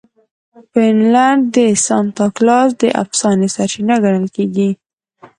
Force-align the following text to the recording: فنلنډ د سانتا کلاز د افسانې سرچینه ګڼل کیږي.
فنلنډ 0.71 1.41
د 1.55 1.57
سانتا 1.85 2.25
کلاز 2.37 2.69
د 2.81 2.83
افسانې 3.03 3.47
سرچینه 3.55 3.95
ګڼل 4.03 4.27
کیږي. 4.35 4.69